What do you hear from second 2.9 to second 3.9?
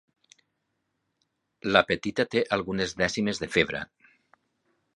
dècimes de febre.